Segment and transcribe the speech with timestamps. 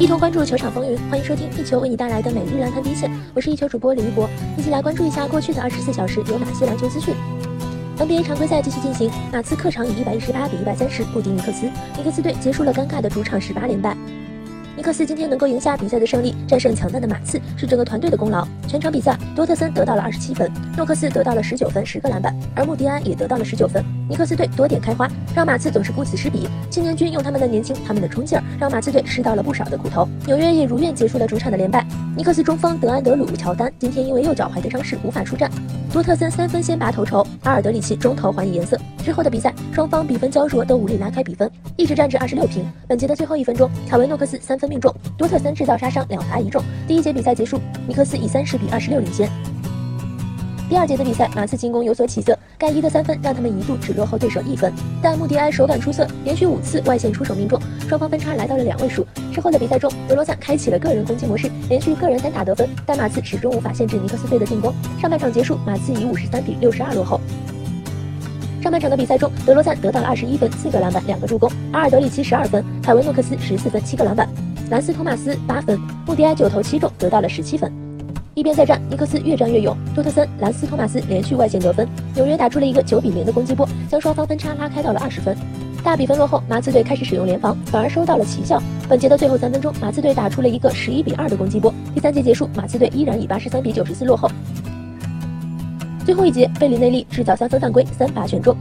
[0.00, 3.10] 一同关注球场风云，欢迎收听一球为你带来的每日篮坛第一线。
[3.34, 7.12] 我是一球主播李一博，一起来关注一下过去的二十四小时有哪些篮球资讯。
[7.98, 11.66] NBA 常规赛继续进行，马刺客场以一百一十八比一百三十不敌尼克斯，
[11.96, 13.96] 尼克斯队结束了尴尬的主场十八连败。
[14.76, 18.46] 尼克斯今天能够赢下比赛的胜利，战胜强大的马刺，是整个团队的功劳。
[18.68, 23.84] 全场比赛，多特森得到了二十七分，诺克斯得到了十九分、十个篮板，而穆迪安也得到了十九分。
[24.08, 26.48] 尼克斯队多点开花，让马刺总是顾此失彼。
[26.70, 30.08] 青年军用他们的年轻、他们的冲劲儿，让马刺队吃到了不少的苦头。
[30.26, 31.84] 纽约也如愿结束了主场的连败。
[32.16, 35.50] 尼克斯中锋德安德鲁·乔丹今天因为右脚踝的伤势无法出战。
[35.92, 38.78] 多特森三分先拔头筹，阿尔德里奇中投还以颜色。
[39.04, 42.64] 之后的比赛，双方比分较弱，都无力拉开比分，一直战至二十六平。
[42.86, 45.48] 本节的最后一分钟，凯文诺克斯三分命中，多特森。
[45.58, 46.62] 制造杀伤，两罚一中。
[46.86, 49.28] 第一节比赛结束，尼克斯以三十比二十六领先。
[50.68, 54.70] 第二节的比赛，马刺进攻有所起色，盖伊的三分让他们一度只落后对手一分。
[55.00, 57.58] 但穆迪埃手感出色，连续五次外线出手命中，
[57.88, 59.06] 双方分差来到了两位数。
[59.32, 64.70] 之后的比赛中，德罗赞开启了个人攻击模式，连续个人单打得分，但马刺始终无法限制尼克斯队的进攻。
[65.00, 67.18] 上半场结束，马刺以五十三比六十二落后。
[68.62, 74.28] 上半场的比赛中，德罗赞得到了二十一分、四个篮板、两个助攻；阿尔德里奇十二分，凯文诺克斯十四分、七个篮板。
[74.68, 77.87] 兰斯·托马斯八分，穆迪埃九投七中，得到了十七分。
[78.38, 85.36] 一边再战，尼克斯越战越勇，多特森、兰斯·托马斯连续外线得分，纽约打出了一个九比零的攻击波，将双方分差拉开到了二十分。
[85.82, 88.62] 大比分落后，马刺队开始使用联防，反而收到了奇效。
[88.88, 91.74] 本节的最后三分钟，马刺队打出了一个十一比二的攻击波。
[91.92, 94.30] 第三节结束，马刺队依然以八十三比九十四落后。
[96.06, 98.56] 最后一节，贝里内利制造三分犯规，三罚全中。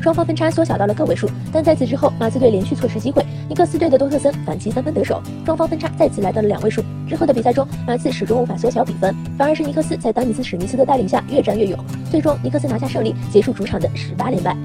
[0.00, 3.22] 双方分差缩小到了个位数，但在此之后，马刺队连续错失机会。
[3.48, 6.82] 尼克斯队的多特森反击三分得手，双方分差再次来到了两位数。
[7.06, 11.78] 之后的比赛中，马刺始终无法缩小比分，反而是尼克斯在丹尼斯史密斯的带领下越战越勇，
[12.10, 14.56] 最终尼克斯拿下胜利，结束主场的十八连败。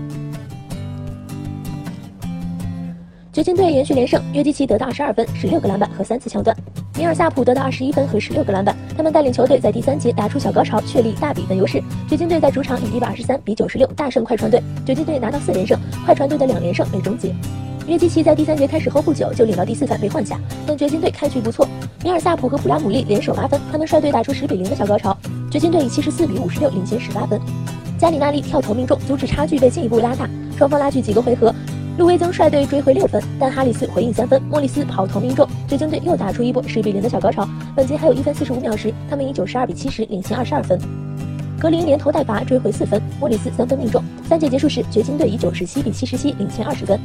[3.33, 6.55] 掘金队延续连胜，约基奇得到二十二分、十六个篮板和三次抢断。
[6.97, 11.83] 米尔萨普得到二十一分和十六个篮板，他们带领球队在第三节打出小高潮，确立大比分优势。
[12.07, 17.35] 掘金队在主场以一百二十三比九十六大胜快船队，掘金队拿到四连胜，快船队的两连胜被终结。
[17.87, 21.67] 约基奇在第三节开始后不久就领到第四犯被换下，但掘金队开局不错，
[22.03, 25.15] 米尔萨普和普拉姆利联手八分，他们率队打出十比零的小高潮，
[25.51, 27.39] 掘金队以七十四比五十六领先十八分。
[27.99, 31.53] 加里纳利跳投命中，阻止差距被进一步拉大，双方拉锯几个回合。
[31.97, 37.47] 路威曾率队追回六分，但哈里斯回应三分，莫里斯跑投命中，掘金队又打出一波十比零的小高潮。
[37.73, 40.77] 本节还有一分四十五秒时，他们以九十二比七十领先二十二分。
[41.57, 44.03] 格林连投带罚追回四分，莫里斯三分命中。
[44.27, 46.99] 三节结束时，掘金队以九十七比七十七领先二十分。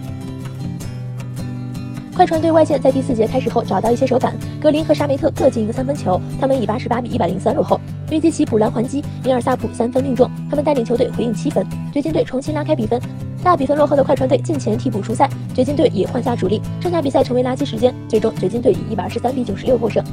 [2.16, 7.80] 快船队外线在第四节开始后找到一些手感，格林和沙梅特各进一个三分球，他们以八十八比一百零三落后。
[8.10, 11.64] 约基奇补篮还击，米尔萨普三分命中，他们带领球队回应七分，
[11.94, 13.00] 掘金队重新拉开比分。
[13.42, 17.94] 大比分落后的快船队近前替补出赛，掘金队也换下主力，剩下比赛成为垃圾时间。
[18.06, 20.04] 最终，掘金队以一百二十三比九十六获胜。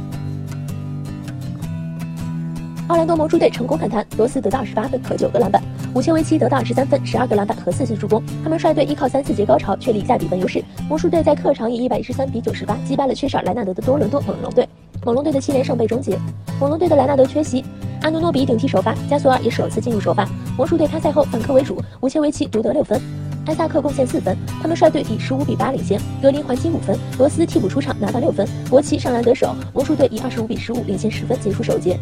[2.88, 5.62] 奥兰多魔术队成功反弹，罗斯得到二十八分和九个篮板，
[5.94, 8.24] 武切维奇得到二十三分、十二个篮板和四次助攻。
[8.44, 10.64] 他们率队依靠三四节高潮确立下比分优势。
[10.88, 14.68] 魔术队在客场以一百一十三比九十八击败了缺少莱纳德的多伦多猛龙队，
[15.06, 16.18] 猛龙队的七连胜被终结。
[16.62, 17.62] 猛龙队的莱纳德缺席，
[18.02, 20.26] 安东诺比顶替首发，加索尔也首次进入首发。
[20.58, 23.00] 魔术队开赛后反客为主，武切维奇独得六分。
[23.46, 26.02] 埃萨克贡献四分，他们率队以十五比八领先。
[26.20, 29.56] 格林还击五分，罗斯替补出场拿到六分，博奇上篮得手。
[29.72, 31.98] 魔术队以二十五比十五领先十分结束首节。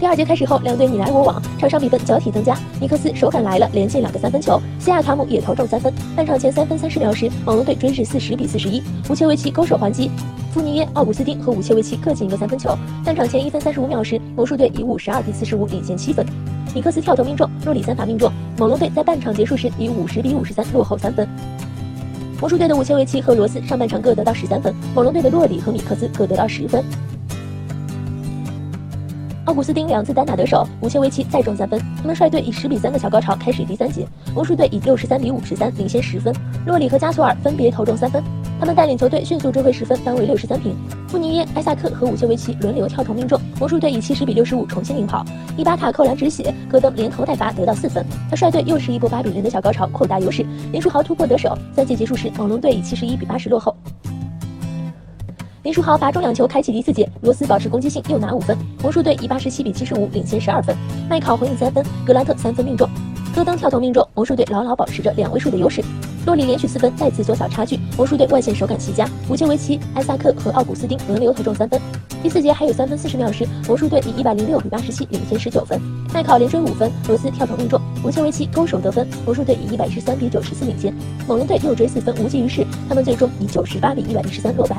[0.00, 2.58] 第二节开始后，两队你来我往，场上比分交替增加。
[2.80, 5.94] 尼克斯手感来了，连进两个三分球，西亚卡姆也投中三分。
[6.16, 10.10] 半场前三分三十秒时，猛龙队追至四十比四十一，乌切维奇勾手还击，
[10.52, 12.76] 富尼耶、奥古斯丁和乌切维奇各进一个三分球。
[13.04, 16.26] 半场前一分三十五秒时，魔术队以五十二比四十五领先七分。
[16.74, 18.30] 米克斯跳投命中，洛里三罚命中。
[18.58, 21.28] 猛龙队在半场结束时以五十比五十三落后三分。
[22.40, 26.82] 魔术队的武切维奇和罗斯上半场各得到十三分，猛龙队的洛里和米克斯各得到十分。
[29.46, 31.80] 奥古斯丁两次单打得手，武切维奇再中三分。
[31.96, 34.06] 他们率队以十比三的小高潮开始第三节。
[34.32, 36.32] 魔术队以六十三比五十三领先十分，
[36.66, 38.22] 洛里和加索尔分别投中三分。
[38.60, 40.76] 他们带领球队迅速追回十分，扳为六十三平。
[41.08, 45.24] 布尼耶、埃萨克和武切维奇轮流跳投命中，魔术队以七十比六十五重新领跑。
[45.56, 48.04] 伊巴卡扣篮止血，戈登连投带罚得到四分。
[48.28, 50.44] 他率队又是一波八比零的小高潮，扩大优势。
[50.72, 51.56] 林书豪突破得手。
[51.74, 53.74] 三节结束时，猛龙队以七十一比八十落后。
[55.62, 57.10] 林书豪罚中两球，开启第四节。
[57.22, 58.54] 罗斯保持攻击性，又拿五分。
[58.82, 60.76] 魔术队以八十七比七十五领先十二分。
[61.08, 62.86] 麦考回应三分，格兰特三分命中，
[63.34, 64.06] 戈登跳投命中。
[64.14, 65.82] 魔术队牢牢保持着两位数的优势。
[66.26, 67.78] 洛里连续四分，再次缩小差距。
[67.96, 71.80] 魔术队外线手感极佳，武切维奇、埃萨克和奥古斯丁轮流投中三分。
[72.22, 75.80] 第四节还有三分四十秒时，魔术队以一百零六比八十七领先十九分。
[76.12, 79.08] 麦考连追五分，罗斯跳投命中，武切维奇勾手得分。
[79.24, 80.94] 魔术队以一百一十三比九十四领先。
[81.26, 84.76] 猛龙队又追四分，无济于事，他们最终以九十八比一百一十三落败。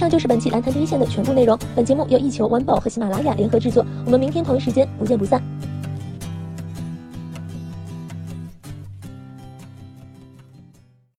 [0.00, 1.58] 上就是本期蓝坛第一线的全部内容。
[1.76, 3.84] 本节目由一球玩宝和喜马拉雅联合制作。
[4.06, 5.42] 我们明天同一时间不见不散。